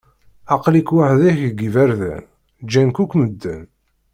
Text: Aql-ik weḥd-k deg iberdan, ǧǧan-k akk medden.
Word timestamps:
Aql-ik 0.53 0.89
weḥd-k 0.95 1.37
deg 1.47 1.59
iberdan, 1.67 2.23
ǧǧan-k 2.65 2.97
akk 3.03 3.13
medden. 3.19 3.63